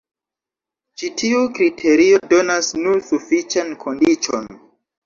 [1.01, 4.53] Ĉi tiu kriterio donas nur sufiĉan kondiĉon.